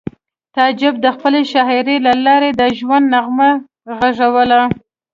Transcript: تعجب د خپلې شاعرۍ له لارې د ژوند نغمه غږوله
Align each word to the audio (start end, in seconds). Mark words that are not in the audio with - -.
تعجب 0.55 0.93
د 1.03 1.07
خپلې 1.15 1.41
شاعرۍ 1.51 1.97
له 2.05 2.13
لارې 2.25 2.49
د 2.59 2.61
ژوند 2.77 3.05
نغمه 3.13 3.49
غږوله 3.99 4.61